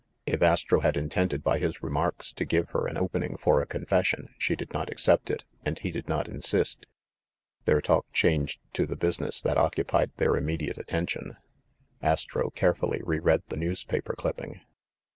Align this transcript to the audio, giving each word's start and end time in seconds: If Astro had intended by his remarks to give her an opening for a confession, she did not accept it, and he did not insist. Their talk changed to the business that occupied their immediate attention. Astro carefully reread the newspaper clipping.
If 0.25 0.41
Astro 0.41 0.79
had 0.79 0.97
intended 0.97 1.43
by 1.43 1.59
his 1.59 1.83
remarks 1.83 2.33
to 2.33 2.43
give 2.43 2.71
her 2.71 2.87
an 2.87 2.97
opening 2.97 3.37
for 3.37 3.61
a 3.61 3.67
confession, 3.67 4.33
she 4.39 4.55
did 4.55 4.73
not 4.73 4.89
accept 4.89 5.29
it, 5.29 5.45
and 5.63 5.77
he 5.77 5.91
did 5.91 6.09
not 6.09 6.27
insist. 6.27 6.87
Their 7.65 7.81
talk 7.81 8.11
changed 8.11 8.61
to 8.73 8.87
the 8.87 8.95
business 8.95 9.43
that 9.43 9.59
occupied 9.59 10.09
their 10.17 10.35
immediate 10.37 10.79
attention. 10.79 11.37
Astro 12.01 12.49
carefully 12.49 13.01
reread 13.03 13.43
the 13.49 13.57
newspaper 13.57 14.15
clipping. 14.17 14.61